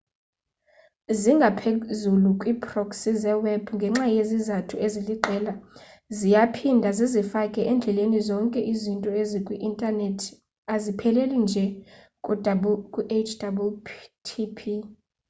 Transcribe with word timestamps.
zingaphezulu 1.21 2.29
kwii-proxy 2.39 3.11
zeweb 3.23 3.63
ngenxa 3.75 4.07
yezizathu 4.17 4.75
eziliqela 4.85 5.53
ziyaphinda 6.17 6.89
zizifake 6.97 7.61
endleleni 7.71 8.19
zonke 8.27 8.59
izinto 8.73 9.09
ezikwi-intanethi 9.21 10.29
azipheleli 10.73 11.37
nje 11.43 11.65
ku-http 12.23 14.59